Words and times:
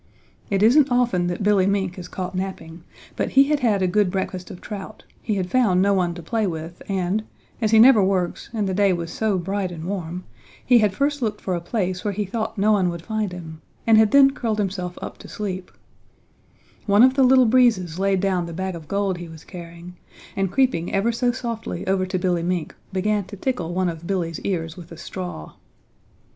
It 0.49 0.63
isn't 0.63 0.89
often 0.91 1.27
that 1.27 1.43
Billy 1.43 1.67
Mink 1.67 1.99
is 1.99 2.07
caught 2.07 2.33
napping, 2.33 2.83
but 3.15 3.33
he 3.37 3.43
had 3.49 3.59
had 3.59 3.83
a 3.83 3.87
good 3.87 4.09
breakfast 4.09 4.49
of 4.49 4.59
trout, 4.59 5.03
he 5.21 5.35
had 5.35 5.51
found 5.51 5.79
no 5.79 5.93
one 5.93 6.15
to 6.15 6.23
play 6.23 6.47
with 6.47 6.81
and, 6.89 7.23
as 7.61 7.69
he 7.69 7.77
never 7.77 8.03
works 8.03 8.49
and 8.51 8.67
the 8.67 8.73
day 8.73 8.93
was 8.93 9.11
so 9.11 9.37
bright 9.37 9.71
and 9.71 9.83
warm, 9.85 10.23
he 10.65 10.79
had 10.79 10.95
first 10.95 11.21
looked 11.21 11.39
for 11.39 11.53
a 11.53 11.61
place 11.61 12.03
where 12.03 12.15
he 12.15 12.25
thought 12.25 12.57
no 12.57 12.71
one 12.71 12.89
would 12.89 13.03
find 13.03 13.31
him 13.31 13.61
and 13.85 13.99
had 13.99 14.09
then 14.09 14.31
curled 14.31 14.57
himself 14.57 14.97
up 15.03 15.19
to 15.19 15.27
sleep, 15.27 15.69
One 16.87 17.03
of 17.03 17.13
the 17.13 17.21
Little 17.21 17.45
Breezes 17.45 17.99
laid 17.99 18.19
down 18.21 18.47
the 18.47 18.53
bag 18.53 18.73
of 18.73 18.87
gold 18.87 19.19
he 19.19 19.27
was 19.27 19.43
carrying 19.43 19.97
and 20.35 20.51
creeping 20.51 20.91
ever 20.91 21.11
so 21.11 21.31
softly 21.31 21.85
over 21.85 22.07
to 22.07 22.17
Billy 22.17 22.41
Mink 22.41 22.73
began 22.91 23.25
to 23.25 23.37
tickle 23.37 23.71
one 23.71 23.87
of 23.87 24.07
Billy's 24.07 24.39
ears 24.39 24.75
with 24.75 24.91
a 24.91 24.97
straw. 24.97 25.53